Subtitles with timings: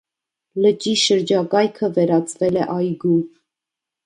[0.63, 3.15] Լճի շրջակայքը վերածվել է այգու։